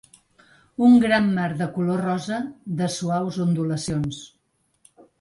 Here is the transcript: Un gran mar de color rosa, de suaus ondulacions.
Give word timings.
Un 0.87 0.95
gran 1.03 1.27
mar 1.35 1.51
de 1.59 1.69
color 1.77 2.03
rosa, 2.07 2.41
de 2.83 2.91
suaus 2.97 3.41
ondulacions. 3.49 4.29